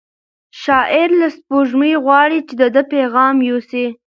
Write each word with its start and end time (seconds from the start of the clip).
شاعر 0.61 1.09
له 1.21 1.27
سپوږمۍ 1.35 1.93
غواړي 2.05 2.39
چې 2.47 2.53
د 2.61 2.63
ده 2.75 2.81
پیغام 2.93 3.35
یوسي. 3.49 3.85